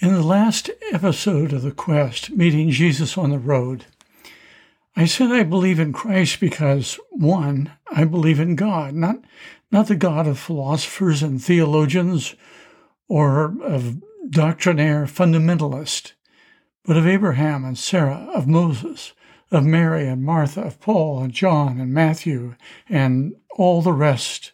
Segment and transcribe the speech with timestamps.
[0.00, 3.86] In the last episode of The Quest, Meeting Jesus on the Road,
[4.94, 9.16] I said I believe in Christ because, one, I believe in God, not,
[9.72, 12.36] not the God of philosophers and theologians
[13.08, 14.00] or of
[14.30, 16.12] doctrinaire fundamentalists,
[16.84, 19.14] but of Abraham and Sarah, of Moses,
[19.50, 22.54] of Mary and Martha, of Paul and John and Matthew,
[22.88, 24.52] and all the rest.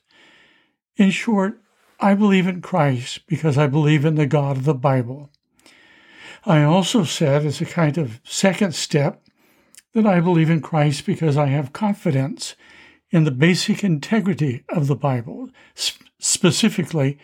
[0.96, 1.61] In short,
[2.00, 5.30] I believe in Christ because I believe in the God of the Bible.
[6.45, 9.23] I also said, as a kind of second step,
[9.95, 12.55] that I believe in Christ because I have confidence
[13.10, 17.19] in the basic integrity of the Bible, sp- specifically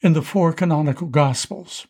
[0.00, 1.86] in the four canonical Gospels.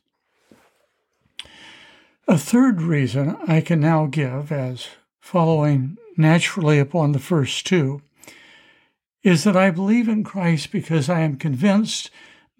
[2.26, 4.88] A third reason I can now give, as
[5.20, 8.02] following naturally upon the first two,
[9.24, 12.10] is that I believe in Christ because I am convinced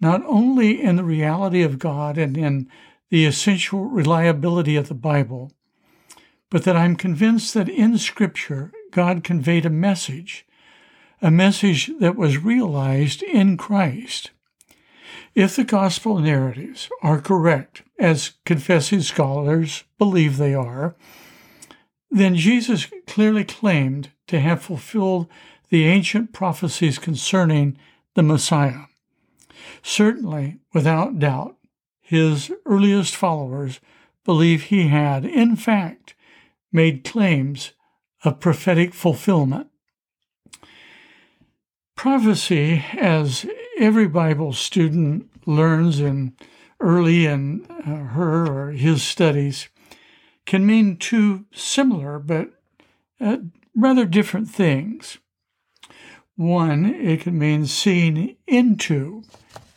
[0.01, 2.67] not only in the reality of God and in
[3.09, 5.51] the essential reliability of the Bible,
[6.49, 10.45] but that I'm convinced that in Scripture, God conveyed a message,
[11.21, 14.31] a message that was realized in Christ.
[15.35, 20.95] If the gospel narratives are correct, as confessing scholars believe they are,
[22.09, 25.27] then Jesus clearly claimed to have fulfilled
[25.69, 27.77] the ancient prophecies concerning
[28.13, 28.85] the Messiah.
[29.83, 31.57] Certainly, without doubt,
[32.01, 33.79] his earliest followers
[34.23, 36.15] believe he had, in fact,
[36.71, 37.71] made claims
[38.23, 39.67] of prophetic fulfillment.
[41.95, 43.45] Prophecy, as
[43.79, 46.33] every Bible student learns in
[46.79, 49.69] early in uh, her or his studies,
[50.45, 52.49] can mean two similar but
[53.19, 53.37] uh,
[53.75, 55.17] rather different things.
[56.35, 59.23] One, it can mean seeing into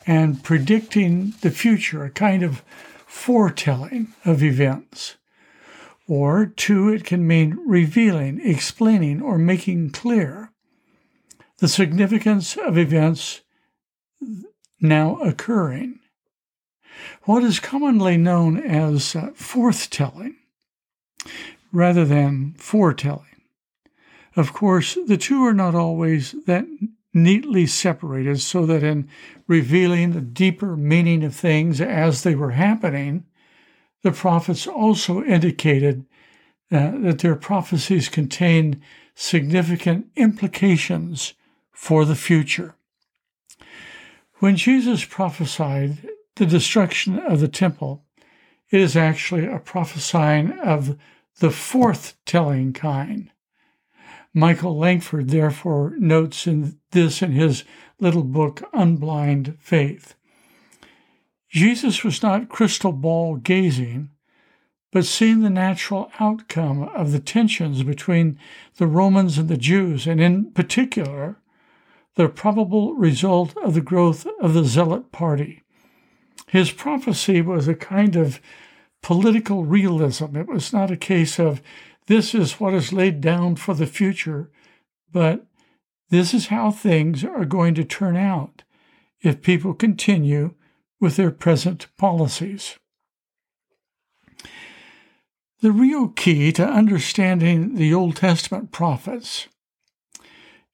[0.05, 2.63] and predicting the future, a kind of
[3.07, 5.15] foretelling of events.
[6.07, 10.51] Or two, it can mean revealing, explaining, or making clear
[11.59, 13.41] the significance of events
[14.81, 15.99] now occurring.
[17.23, 20.35] What is commonly known as uh, forthtelling
[21.71, 23.28] rather than foretelling.
[24.35, 26.65] Of course, the two are not always that
[27.13, 29.09] neatly separated so that in
[29.47, 33.25] revealing the deeper meaning of things as they were happening,
[34.03, 36.05] the prophets also indicated
[36.71, 38.79] uh, that their prophecies contained
[39.15, 41.33] significant implications
[41.71, 42.75] for the future.
[44.35, 48.05] When Jesus prophesied the destruction of the temple,
[48.69, 50.97] it is actually a prophesying of
[51.39, 53.31] the forthtelling kind.
[54.33, 57.63] Michael Langford, therefore, notes in this in his
[57.99, 60.15] little book, Unblind Faith.
[61.49, 64.11] Jesus was not crystal ball gazing,
[64.91, 68.37] but seeing the natural outcome of the tensions between
[68.77, 71.37] the Romans and the Jews, and in particular,
[72.15, 75.63] the probable result of the growth of the Zealot party.
[76.47, 78.39] His prophecy was a kind of
[79.01, 80.35] political realism.
[80.35, 81.61] It was not a case of
[82.09, 84.49] this is what is laid down for the future,
[85.11, 85.45] but
[86.09, 88.63] this is how things are going to turn out
[89.21, 90.55] if people continue
[90.99, 92.79] with their present policies.
[95.61, 99.47] The real key to understanding the Old Testament prophets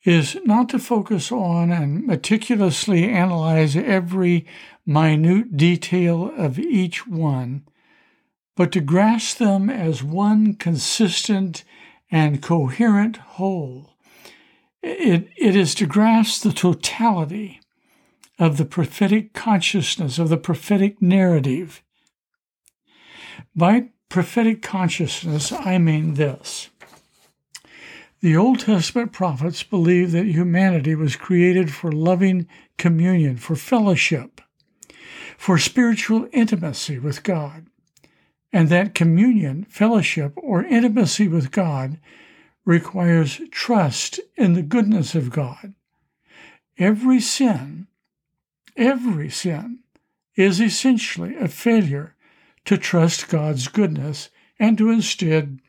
[0.05, 4.45] is not to focus on and meticulously analyze every
[4.85, 7.67] minute detail of each one,
[8.55, 11.63] but to grasp them as one consistent
[12.09, 13.97] and coherent whole.
[14.81, 17.59] It, it is to grasp the totality
[18.39, 21.81] of the prophetic consciousness, of the prophetic narrative.
[23.55, 26.69] By prophetic consciousness, I mean this.
[28.21, 34.41] The Old Testament prophets believed that humanity was created for loving communion, for fellowship,
[35.37, 37.67] for spiritual intimacy with God
[38.55, 41.99] and that communion, fellowship, or intimacy with God
[42.63, 45.73] requires trust in the goodness of God.
[46.77, 47.87] Every sin,
[48.77, 49.79] every sin,
[50.37, 52.15] is essentially a failure
[52.63, 55.59] to trust God's goodness and to instead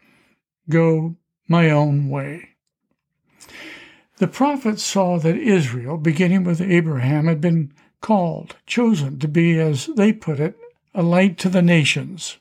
[0.71, 1.17] go
[1.49, 2.51] my own way.
[4.19, 9.87] The prophets saw that Israel, beginning with Abraham, had been called, chosen to be, as
[9.97, 10.57] they put it,
[10.95, 12.37] a light to the nations.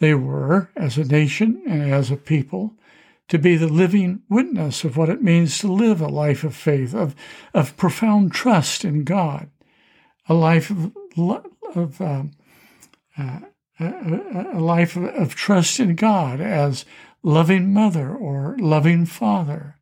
[0.00, 2.74] They were, as a nation and as a people,
[3.28, 6.94] to be the living witness of what it means to live a life of faith,
[6.94, 7.14] of,
[7.54, 9.48] of profound trust in God,
[10.28, 10.92] a life of,
[11.74, 12.32] of um,
[13.16, 13.40] uh,
[13.78, 16.84] a, a life of trust in God as
[17.22, 19.76] loving mother or loving father.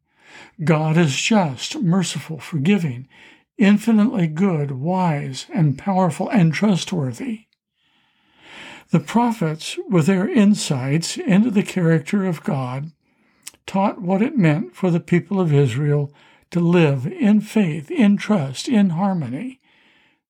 [0.62, 3.08] God is just, merciful, forgiving,
[3.56, 7.47] infinitely good, wise, and powerful, and trustworthy.
[8.90, 12.92] The prophets, with their insights into the character of God,
[13.66, 16.12] taught what it meant for the people of Israel
[16.50, 19.60] to live in faith, in trust, in harmony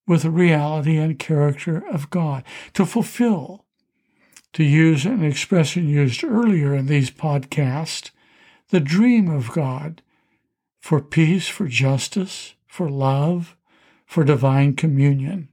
[0.09, 3.65] with the reality and character of God, to fulfill,
[4.55, 8.11] to use an expression used earlier in these podcasts,
[8.71, 10.03] the dream of God
[10.81, 13.57] for peace, for justice, for love,
[14.07, 15.49] for divine communion.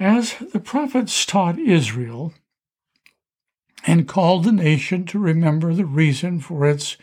[0.00, 2.32] As the prophets taught Israel
[3.84, 6.96] and called the nation to remember the reason for its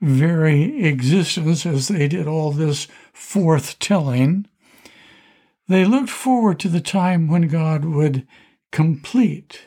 [0.00, 4.46] very existence as they did all this forth telling,
[5.66, 8.26] they looked forward to the time when God would
[8.70, 9.66] complete,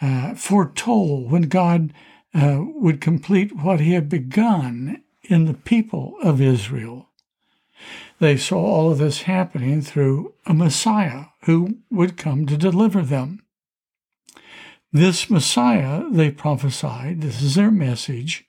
[0.00, 1.92] uh, foretold, when God
[2.34, 7.08] uh, would complete what he had begun in the people of Israel.
[8.18, 13.42] They saw all of this happening through a Messiah who would come to deliver them.
[14.92, 18.46] This Messiah, they prophesied, this is their message.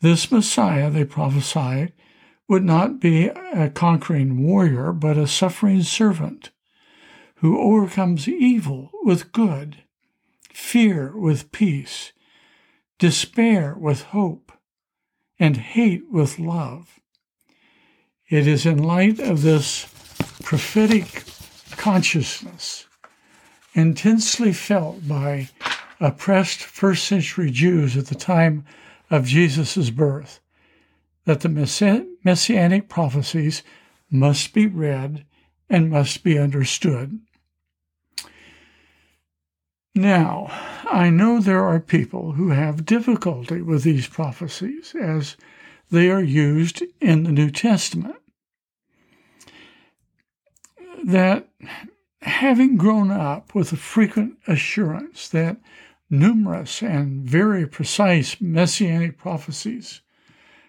[0.00, 1.92] This Messiah, they prophesied,
[2.48, 6.50] would not be a conquering warrior, but a suffering servant
[7.36, 9.82] who overcomes evil with good,
[10.52, 12.12] fear with peace,
[12.98, 14.52] despair with hope,
[15.38, 17.00] and hate with love.
[18.30, 19.86] It is in light of this
[20.42, 21.24] prophetic
[21.72, 22.86] consciousness,
[23.72, 25.48] intensely felt by
[25.98, 28.66] oppressed first century Jews at the time
[29.10, 30.40] of Jesus' birth,
[31.24, 31.48] that the
[32.22, 33.62] messianic prophecies
[34.10, 35.24] must be read
[35.70, 37.20] and must be understood.
[39.94, 40.48] Now,
[40.84, 45.36] I know there are people who have difficulty with these prophecies as
[45.90, 48.16] they are used in the New Testament.
[51.04, 51.48] That
[52.22, 55.56] having grown up with a frequent assurance that
[56.10, 60.00] numerous and very precise messianic prophecies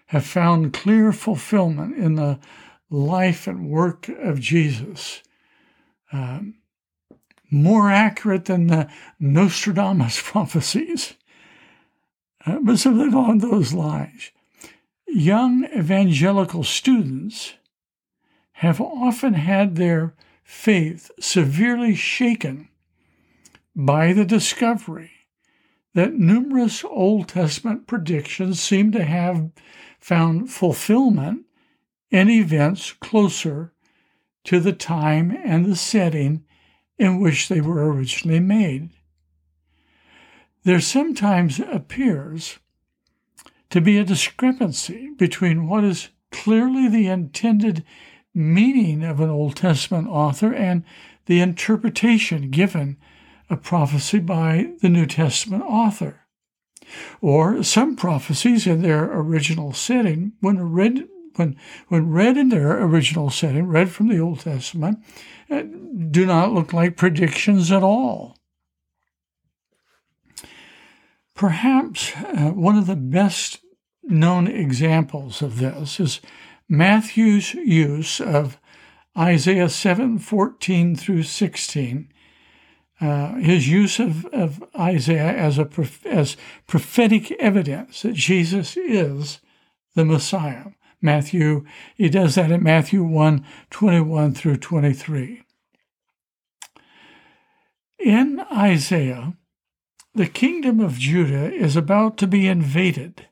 [0.06, 2.38] have found clear fulfillment in the
[2.90, 5.22] life and work of Jesus.
[6.12, 6.56] Um,
[7.50, 8.88] more accurate than the
[9.18, 11.14] Nostradamus prophecies,
[12.46, 14.30] uh, but something along those lines.
[15.12, 17.54] Young evangelical students
[18.52, 20.14] have often had their
[20.44, 22.68] faith severely shaken
[23.74, 25.10] by the discovery
[25.94, 29.50] that numerous Old Testament predictions seem to have
[29.98, 31.44] found fulfillment
[32.10, 33.72] in events closer
[34.44, 36.44] to the time and the setting
[36.98, 38.90] in which they were originally made.
[40.62, 42.58] There sometimes appears
[43.70, 47.84] to be a discrepancy between what is clearly the intended
[48.34, 50.84] meaning of an Old Testament author and
[51.26, 52.96] the interpretation given
[53.48, 56.20] a prophecy by the New Testament author
[57.20, 61.06] or some prophecies in their original setting, when read,
[61.36, 61.56] when,
[61.88, 64.98] when read in their original setting, read from the Old Testament,
[65.50, 65.62] uh,
[66.10, 68.36] do not look like predictions at all.
[71.40, 73.60] Perhaps uh, one of the best
[74.02, 76.20] known examples of this is
[76.68, 78.58] Matthew's use of
[79.16, 82.12] Isaiah 7:14 through 16
[83.00, 85.66] uh, his use of, of Isaiah as, a,
[86.04, 89.40] as prophetic evidence that Jesus is
[89.94, 90.66] the Messiah.
[91.00, 91.64] Matthew,
[91.96, 95.42] he does that in Matthew 1 21 through 23.
[97.98, 99.38] In Isaiah,
[100.14, 103.26] the kingdom of Judah is about to be invaded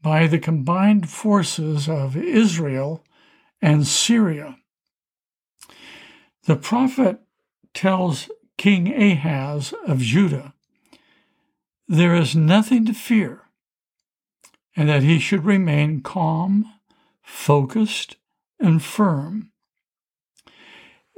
[0.00, 3.04] by the combined forces of Israel
[3.60, 4.58] and Syria.
[6.44, 7.20] The prophet
[7.74, 10.54] tells King Ahaz of Judah,
[11.88, 13.42] there is nothing to fear,
[14.76, 16.72] and that he should remain calm,
[17.22, 18.16] focused,
[18.60, 19.50] and firm.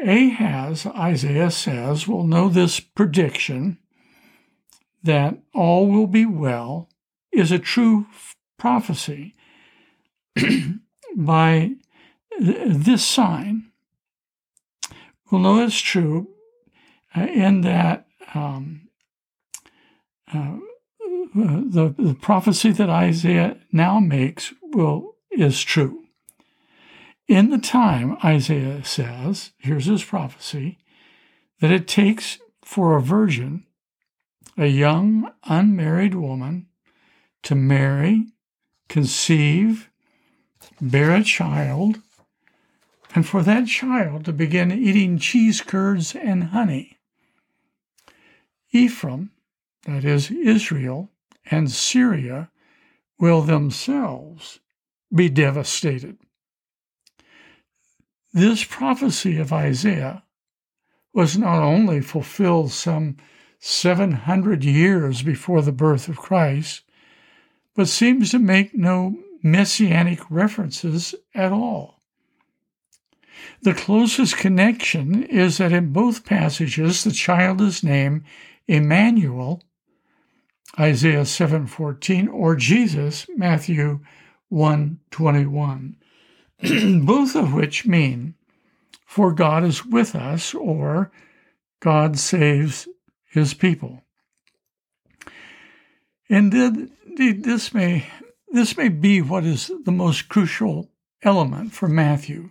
[0.00, 3.78] Ahaz, Isaiah says, will know this prediction
[5.02, 6.88] that all will be well
[7.32, 8.06] is a true
[8.58, 9.34] prophecy
[11.16, 11.72] by
[12.38, 13.70] this sign.
[15.30, 16.28] We'll know it's true
[17.16, 18.88] uh, in that um,
[20.32, 20.56] uh,
[21.34, 26.04] the, the prophecy that Isaiah now makes will is true.
[27.28, 30.78] In the time, Isaiah says, here's his prophecy,
[31.60, 33.64] that it takes for a virgin,
[34.60, 36.66] a young unmarried woman,
[37.42, 38.26] to marry,
[38.90, 39.88] conceive,
[40.82, 41.98] bear a child,
[43.14, 46.98] and for that child to begin eating cheese curds and honey.
[48.70, 49.30] Ephraim,
[49.86, 51.10] that is Israel,
[51.50, 52.50] and Syria
[53.18, 54.60] will themselves
[55.12, 56.18] be devastated.
[58.34, 60.22] This prophecy of Isaiah
[61.14, 63.16] was not only fulfilled some
[63.60, 66.82] 700 years before the birth of Christ,
[67.74, 72.00] but seems to make no messianic references at all.
[73.62, 78.24] The closest connection is that in both passages the child is named
[78.66, 79.62] Emmanuel,
[80.78, 84.00] Isaiah 7:14, or Jesus, Matthew
[84.50, 85.96] 1:21,
[87.04, 88.34] both of which mean
[89.04, 91.10] for God is with us or
[91.80, 92.88] God saves
[93.30, 94.02] his people.
[96.28, 96.90] Indeed,
[97.44, 98.06] this may
[98.52, 100.90] this may be what is the most crucial
[101.22, 102.50] element for Matthew.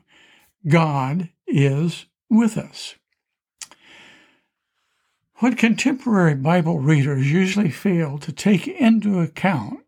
[0.67, 2.95] God is with us.
[5.35, 9.79] What contemporary Bible readers usually fail to take into account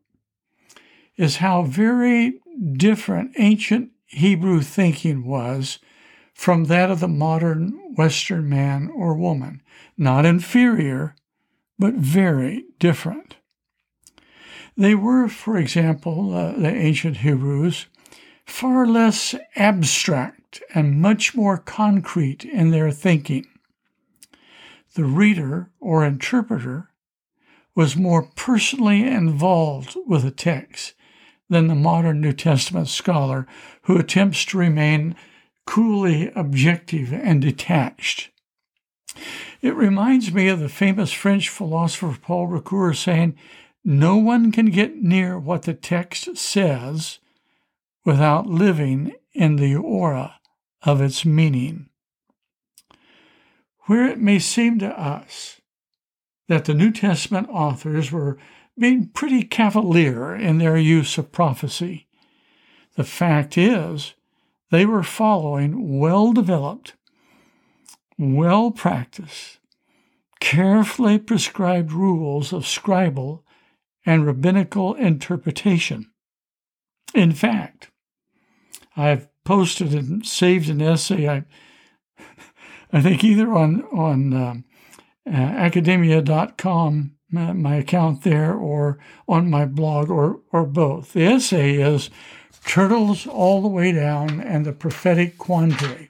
[1.17, 2.39] is how very
[2.73, 5.79] different ancient Hebrew thinking was
[6.41, 9.61] from that of the modern Western man or woman.
[9.95, 11.13] Not inferior,
[11.77, 13.35] but very different.
[14.75, 17.85] They were, for example, uh, the ancient Hebrews,
[18.43, 23.45] far less abstract and much more concrete in their thinking.
[24.95, 26.89] The reader or interpreter
[27.75, 30.93] was more personally involved with a text
[31.51, 33.45] than the modern New Testament scholar
[33.83, 35.15] who attempts to remain
[35.65, 38.29] coolly objective and detached.
[39.61, 43.35] It reminds me of the famous French philosopher Paul Ricoeur saying,
[43.83, 47.19] No one can get near what the text says
[48.03, 50.39] without living in the aura
[50.83, 51.89] of its meaning
[53.91, 55.59] where it may seem to us
[56.47, 58.37] that the New Testament authors were
[58.77, 62.07] being pretty cavalier in their use of prophecy.
[62.95, 64.13] The fact is,
[64.71, 66.95] they were following well developed,
[68.17, 69.59] well practiced,
[70.39, 73.43] carefully prescribed rules of scribal
[74.05, 76.09] and rabbinical interpretation.
[77.13, 77.91] In fact,
[78.95, 81.43] I've posted and saved an essay I
[82.93, 84.65] I think either on on um,
[85.27, 91.13] uh, academia.com, uh, my account there, or on my blog, or or both.
[91.13, 92.09] The essay is
[92.65, 96.09] "Turtles All the Way Down and the Prophetic Quandary: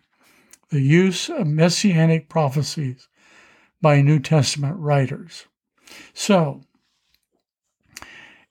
[0.69, 3.07] The Use of Messianic Prophecies
[3.81, 5.45] by New Testament Writers."
[6.13, 6.63] So.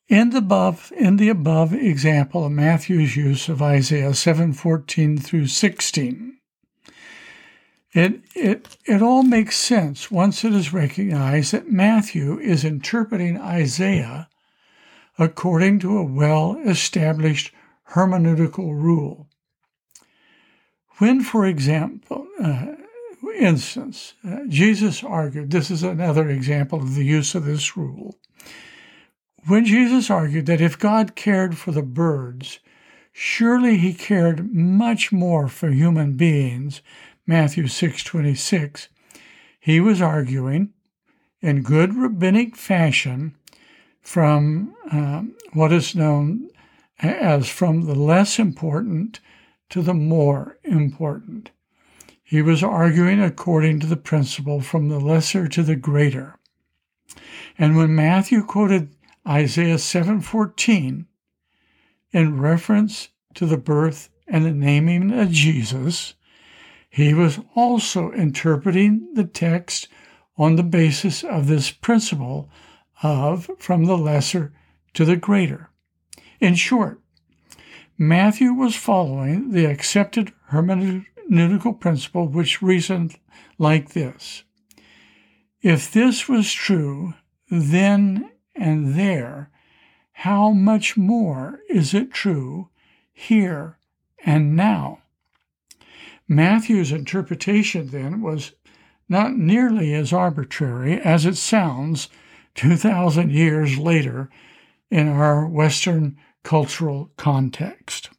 [0.09, 6.38] In the above, in the above example of Matthew's use of Isaiah 7:14 through 16,
[7.92, 14.28] it, it, it all makes sense once it is recognized that Matthew is interpreting Isaiah
[15.19, 17.52] according to a well established
[17.92, 19.28] hermeneutical rule.
[20.99, 22.66] When, for example, uh,
[23.40, 28.18] instance, uh, Jesus argued, this is another example of the use of this rule.
[29.47, 32.61] When Jesus argued that if God cared for the birds,
[33.12, 36.82] surely he cared much more for human beings
[37.26, 38.88] Matthew 6:26,
[39.59, 40.70] he was arguing
[41.40, 43.37] in good rabbinic fashion
[44.00, 46.50] from um, what is known
[47.00, 49.21] as from the less important
[49.71, 51.50] to the more important.
[52.23, 56.37] He was arguing according to the principle from the lesser to the greater.
[57.59, 58.95] And when Matthew quoted
[59.26, 61.07] Isaiah 7:14
[62.12, 66.14] in reference to the birth and the naming of Jesus,
[66.88, 69.88] he was also interpreting the text
[70.37, 72.49] on the basis of this principle
[73.02, 74.52] of from the lesser
[74.95, 75.69] to the greater.
[76.40, 77.00] In short,
[77.99, 83.18] Matthew was following the accepted hermeneutical principle which reasoned
[83.59, 84.44] like this
[85.61, 87.12] If this was true
[87.50, 89.50] then and there,
[90.12, 92.70] how much more is it true
[93.12, 93.76] here
[94.25, 95.02] and now?
[96.26, 98.52] Matthew's interpretation then was
[99.11, 102.09] not nearly as arbitrary as it sounds
[102.54, 104.30] 2,000 years later
[104.90, 108.11] in our Western cultural context.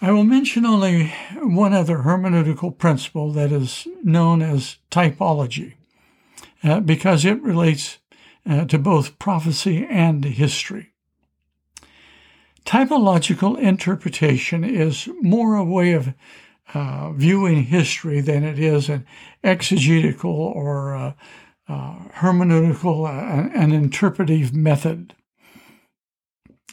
[0.00, 5.74] I will mention only one other hermeneutical principle that is known as typology,
[6.62, 7.98] uh, because it relates
[8.48, 10.92] uh, to both prophecy and history.
[12.64, 16.14] Typological interpretation is more a way of
[16.74, 19.06] uh, viewing history than it is an
[19.42, 21.12] exegetical or uh,
[21.68, 25.14] uh, hermeneutical, uh, an interpretive method.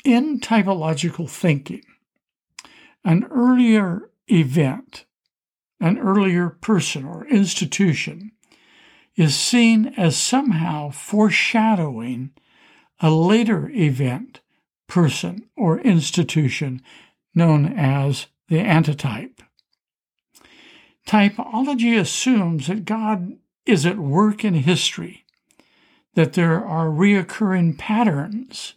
[0.05, 1.81] In typological thinking,
[3.03, 5.05] an earlier event,
[5.79, 8.31] an earlier person or institution,
[9.15, 12.29] is seen as somehow foreshadowing
[12.99, 14.41] a later event,
[14.85, 16.83] person, or institution
[17.33, 19.41] known as the antitype.
[21.07, 25.25] Typology assumes that God is at work in history,
[26.13, 28.75] that there are reoccurring patterns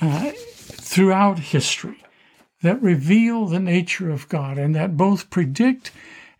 [0.00, 2.02] uh, throughout history
[2.62, 5.90] that reveal the nature of God and that both predict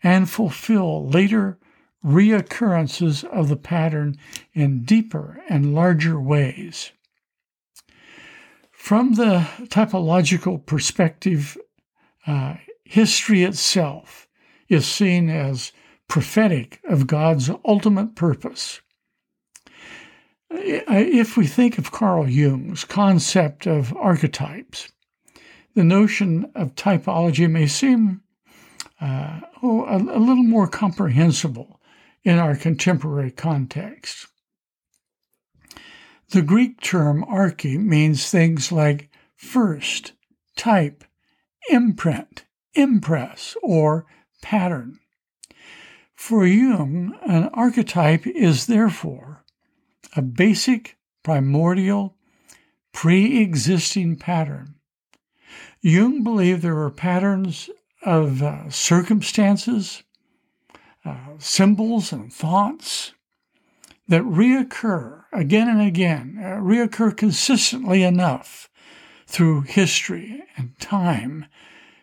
[0.02, 1.58] and fulfill later
[2.04, 4.16] reoccurrences of the pattern
[4.54, 6.92] in deeper and larger ways.
[8.70, 11.56] From the typological perspective,
[12.26, 14.26] uh, history itself
[14.68, 15.72] is seen as
[16.08, 18.80] prophetic of God's ultimate purpose.
[20.50, 24.90] If we think of Carl Jung's concept of archetypes,
[25.74, 28.22] the notion of typology may seem
[29.00, 31.80] uh, oh, a, a little more comprehensible
[32.24, 34.26] in our contemporary context.
[36.30, 40.12] The Greek term arche means things like first,
[40.56, 41.04] type,
[41.70, 44.06] imprint, impress, or
[44.42, 44.98] pattern.
[46.14, 49.39] For Jung, an archetype is therefore
[50.16, 52.16] a basic, primordial,
[52.92, 54.74] pre existing pattern
[55.82, 57.70] Jung believed there were patterns
[58.02, 60.02] of uh, circumstances,
[61.04, 63.14] uh, symbols, and thoughts
[64.08, 68.68] that reoccur again and again, uh, reoccur consistently enough
[69.26, 71.46] through history and time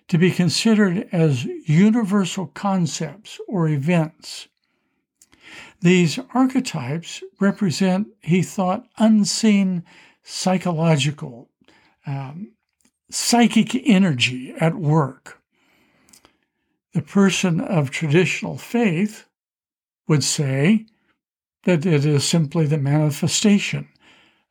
[0.08, 4.48] to be considered as universal concepts or events.
[5.82, 9.84] These archetypes represent, he thought, unseen
[10.24, 11.50] psychological,
[12.06, 12.54] um,
[13.10, 15.42] psychic energy at work.
[16.94, 19.26] The person of traditional faith
[20.08, 20.86] would say
[21.64, 23.90] that it is simply the manifestation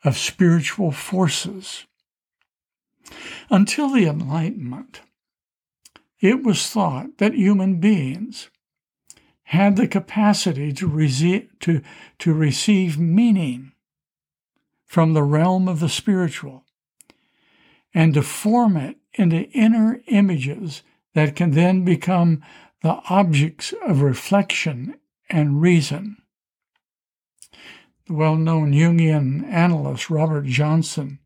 [0.05, 1.87] of spiritual forces.
[3.51, 5.01] Until the Enlightenment,
[6.21, 8.51] it was thought that human beings
[9.51, 11.81] had the capacity to, rece- to,
[12.19, 13.73] to receive meaning
[14.85, 16.65] from the realm of the spiritual
[17.95, 20.83] and to form it into inner images
[21.15, 22.43] that can then become
[22.83, 24.99] the objects of reflection
[25.31, 26.17] and reason.
[28.07, 31.21] The well known Jungian analyst Robert Johnson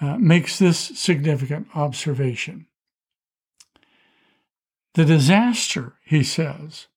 [0.00, 2.66] uh, makes this significant observation.
[4.94, 6.88] The disaster, he says,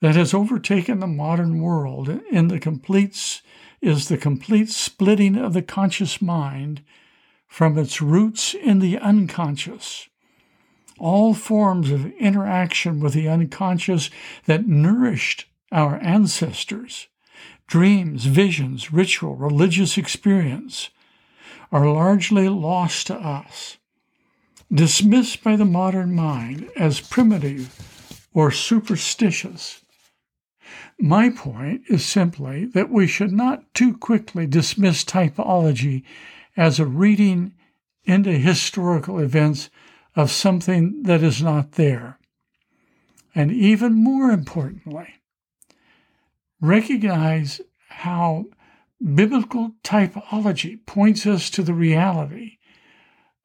[0.00, 3.42] that has overtaken the modern world in the complete,
[3.80, 6.82] is the complete splitting of the conscious mind
[7.46, 10.08] from its roots in the unconscious.
[10.98, 14.10] All forms of interaction with the unconscious
[14.46, 17.08] that nourished our ancestors,
[17.66, 20.90] dreams, visions, ritual, religious experience,
[21.72, 23.76] are largely lost to us,
[24.72, 29.82] dismissed by the modern mind as primitive or superstitious.
[30.98, 36.02] My point is simply that we should not too quickly dismiss typology
[36.56, 37.52] as a reading
[38.04, 39.68] into historical events
[40.14, 42.18] of something that is not there.
[43.34, 45.14] And even more importantly,
[46.60, 48.46] recognize how
[49.14, 52.58] biblical typology points us to the reality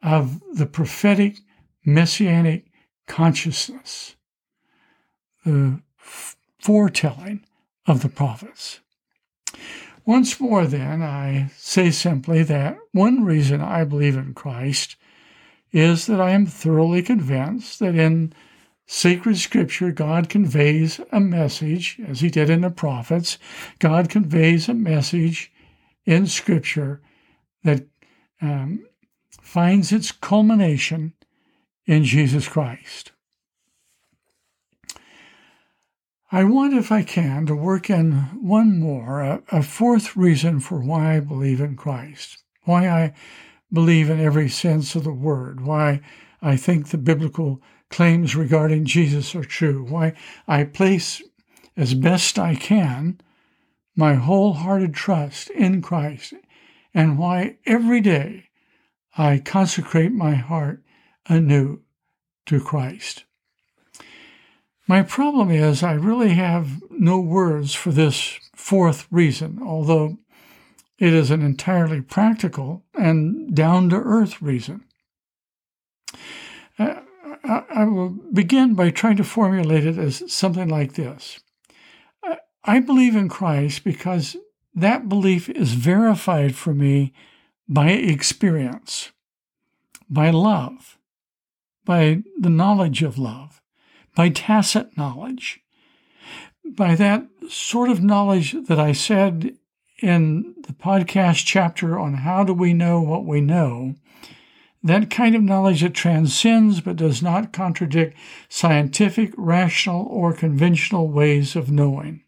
[0.02, 1.38] of the prophetic
[1.86, 2.68] messianic
[3.08, 4.16] consciousness,
[5.44, 5.82] the
[6.62, 7.46] foretelling
[7.88, 8.80] of the prophets.
[10.06, 14.96] Once more, then, I say simply that one reason I believe in Christ
[15.72, 18.34] is that I am thoroughly convinced that in
[18.88, 23.38] sacred scripture, God conveys a message, as he did in the prophets.
[23.80, 25.52] God conveys a message
[26.06, 27.02] in scripture
[27.64, 27.86] that
[28.42, 28.86] um,
[29.42, 31.14] finds its culmination
[31.86, 33.12] in Jesus Christ.
[36.34, 40.80] I want, if I can, to work in one more, a, a, fourth reason for
[40.80, 43.14] why I believe in Christ, why I
[43.74, 46.00] believe in every sense of the word, why
[46.42, 50.14] I think the biblical claims regarding Jesus are true, why
[50.48, 51.22] I place
[51.76, 53.20] as best I can
[53.94, 56.34] my wholehearted trust in Christ,
[56.94, 58.46] and why every day
[59.18, 60.82] I consecrate my heart
[61.26, 61.82] anew
[62.46, 63.26] to Christ.
[64.92, 70.18] My problem is I really have no words for this fourth reason, although
[71.00, 74.84] it is an entirely practical and down to earth reason.
[76.78, 76.96] Uh,
[77.46, 81.40] I will begin by trying to formulate it as something like this
[82.66, 84.36] I believe in Christ because
[84.76, 87.14] that belief is verified for me
[87.66, 89.14] by experience,
[90.10, 90.98] by love,
[91.86, 93.61] by the knowledge of love,
[94.16, 95.62] by tacit knowledge,
[96.66, 99.56] by that sort of knowledge that I said
[100.02, 103.96] in the podcast chapter on how do we know what we know,
[104.84, 108.18] that kind of knowledge that transcends but does not contradict
[108.50, 112.24] scientific, rational, or conventional ways of knowing.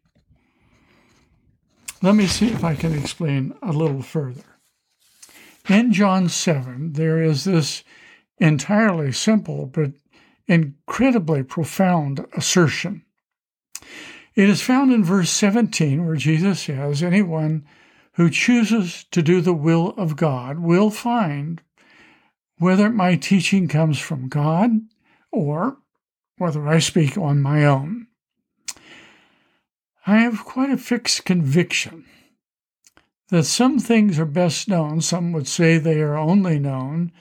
[2.02, 4.44] Let me see if I can explain a little further.
[5.70, 7.84] In John 7, there is this
[8.40, 9.92] entirely simple but
[10.48, 13.04] incredibly profound assertion.
[14.36, 17.66] It is found in verse 17, where Jesus says, Anyone
[18.14, 21.62] who chooses to do the will of God will find
[22.58, 24.72] whether my teaching comes from God
[25.32, 25.78] or
[26.38, 28.08] whether I speak on my own.
[30.06, 32.06] I have quite a fixed conviction
[33.30, 37.12] that some things are best known, some would say they are only known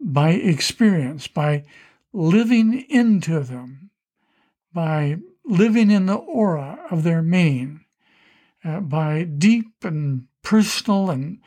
[0.00, 1.64] by experience, by
[2.16, 3.90] living into them,
[4.72, 7.84] by living in the aura of their meaning,
[8.64, 11.38] uh, by deep and personal and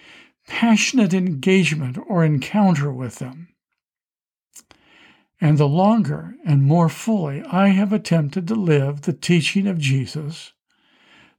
[0.47, 3.47] passionate engagement or encounter with them.
[5.41, 10.53] And the longer and more fully I have attempted to live the teaching of Jesus,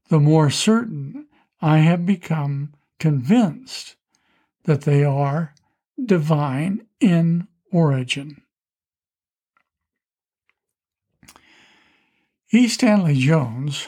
[0.09, 1.27] the more certain
[1.63, 3.95] I have become convinced
[4.65, 5.55] that they are
[6.05, 8.43] divine in origin.
[12.53, 12.67] E.
[12.67, 13.87] Stanley Jones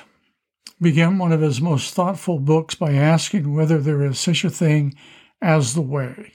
[0.81, 4.95] began one of his most thoughtful books by asking whether there is such a thing
[5.41, 6.35] as the way.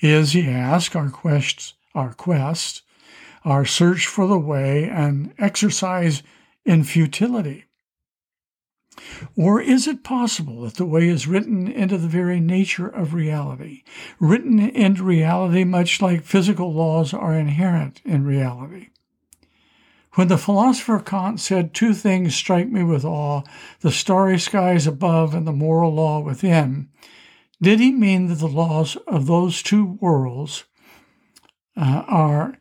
[0.00, 2.82] Is, he asked, our quest, our quest,
[3.46, 6.22] our search for the way, an exercise
[6.66, 7.64] in futility?
[9.36, 13.84] Or is it possible that the way is written into the very nature of reality,
[14.20, 18.88] written into reality much like physical laws are inherent in reality?
[20.16, 23.42] When the philosopher Kant said, Two things strike me with awe
[23.80, 26.88] the starry skies above and the moral law within,
[27.60, 30.64] did he mean that the laws of those two worlds
[31.76, 32.56] uh, are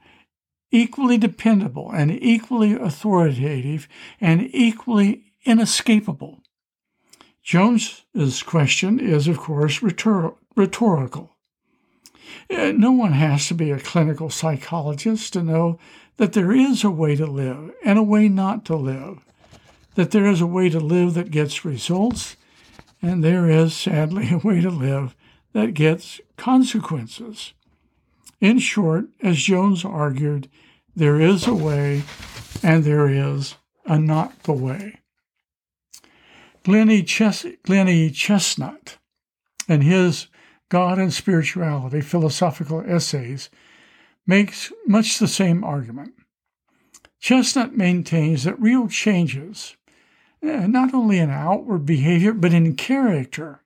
[0.69, 3.87] equally dependable and equally authoritative
[4.19, 6.43] and equally inescapable?
[7.41, 11.34] Jones's question is, of course, rhetor- rhetorical.
[12.49, 15.79] Uh, no one has to be a clinical psychologist to know
[16.17, 19.25] that there is a way to live and a way not to live,
[19.95, 22.35] that there is a way to live that gets results,
[23.01, 25.15] and there is, sadly, a way to live
[25.53, 27.53] that gets consequences.
[28.41, 30.49] In short, as Jones argued,
[30.95, 32.03] there is a way
[32.63, 34.99] and there is a not the way.
[36.63, 38.97] Glennie, Ches- Glennie Chesnut,
[39.67, 40.27] in his
[40.69, 43.49] God and Spirituality philosophical essays,
[44.25, 46.13] makes much the same argument.
[47.21, 49.75] Chesnut maintains that real changes,
[50.43, 53.61] uh, not only in outward behavior, but in character,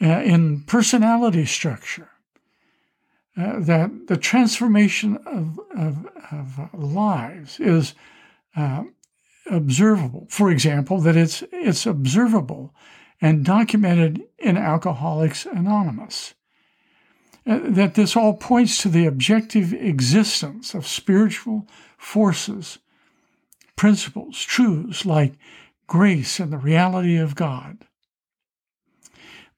[0.00, 2.10] uh, in personality structure,
[3.36, 7.94] uh, that the transformation of, of, of lives is
[8.56, 8.84] uh,
[9.50, 10.26] observable.
[10.30, 12.74] For example, that it's it's observable
[13.20, 16.34] and documented in Alcoholics Anonymous.
[17.46, 22.78] Uh, that this all points to the objective existence of spiritual forces,
[23.76, 25.34] principles, truths like
[25.86, 27.86] grace and the reality of God.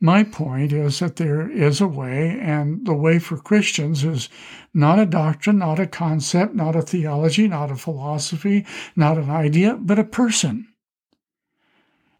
[0.00, 4.28] My point is that there is a way, and the way for Christians is
[4.72, 9.74] not a doctrine, not a concept, not a theology, not a philosophy, not an idea,
[9.74, 10.68] but a person.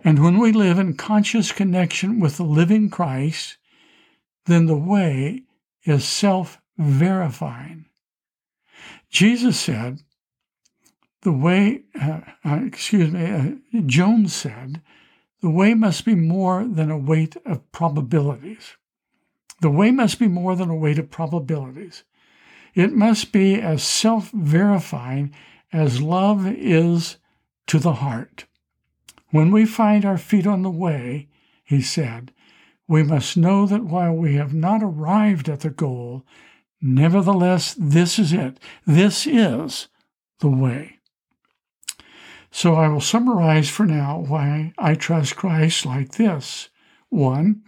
[0.05, 3.57] And when we live in conscious connection with the living Christ,
[4.47, 5.43] then the way
[5.85, 7.87] is self verifying.
[9.11, 10.01] Jesus said,
[11.23, 14.81] the way, uh, uh, excuse me, uh, Jones said,
[15.41, 18.77] the way must be more than a weight of probabilities.
[19.61, 22.05] The way must be more than a weight of probabilities.
[22.75, 25.35] it must be as self verifying
[25.73, 27.17] as love is
[27.67, 28.47] to the heart.
[29.31, 31.29] When we find our feet on the way,
[31.65, 32.33] he said,
[32.87, 36.25] we must know that while we have not arrived at the goal,
[36.81, 38.59] nevertheless, this is it.
[38.87, 39.89] This is
[40.41, 40.99] the way.
[42.51, 46.71] So I will summarize for now why I trust Christ like this.
[47.11, 47.63] One,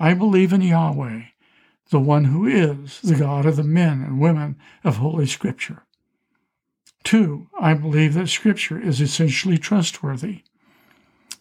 [0.00, 1.22] I believe in Yahweh,
[1.90, 5.84] the one who is the God of the men and women of Holy Scripture.
[7.04, 10.42] Two, I believe that Scripture is essentially trustworthy.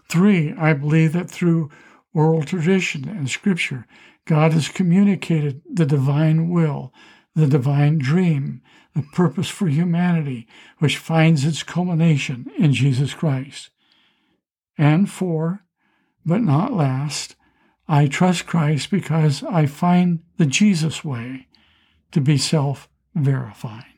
[0.07, 1.69] Three, I believe that through
[2.13, 3.85] oral tradition and Scripture,
[4.25, 6.93] God has communicated the divine will,
[7.35, 8.61] the divine dream,
[8.95, 10.47] the purpose for humanity,
[10.79, 13.69] which finds its culmination in Jesus Christ.
[14.77, 15.65] And four,
[16.25, 17.35] but not last,
[17.87, 21.47] I trust Christ because I find the Jesus way
[22.11, 23.94] to be self verifying.